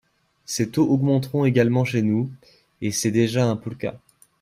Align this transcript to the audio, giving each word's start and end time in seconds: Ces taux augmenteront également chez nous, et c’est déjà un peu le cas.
Ces 0.45 0.71
taux 0.71 0.89
augmenteront 0.89 1.45
également 1.45 1.85
chez 1.85 2.01
nous, 2.01 2.31
et 2.81 2.89
c’est 2.91 3.11
déjà 3.11 3.45
un 3.47 3.55
peu 3.55 3.69
le 3.69 3.75
cas. 3.75 3.99